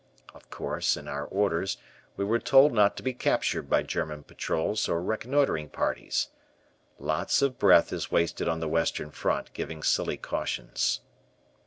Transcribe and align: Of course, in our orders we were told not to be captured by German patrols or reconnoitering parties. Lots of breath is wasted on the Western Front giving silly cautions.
Of 0.33 0.49
course, 0.49 0.97
in 0.97 1.07
our 1.07 1.25
orders 1.25 1.77
we 2.17 2.25
were 2.25 2.39
told 2.39 2.73
not 2.73 2.97
to 2.97 3.03
be 3.03 3.13
captured 3.13 3.69
by 3.69 3.83
German 3.83 4.23
patrols 4.23 4.89
or 4.89 4.99
reconnoitering 4.99 5.69
parties. 5.69 6.29
Lots 6.97 7.43
of 7.43 7.59
breath 7.59 7.93
is 7.93 8.11
wasted 8.11 8.47
on 8.47 8.61
the 8.61 8.67
Western 8.67 9.11
Front 9.11 9.53
giving 9.53 9.83
silly 9.83 10.17
cautions. 10.17 11.01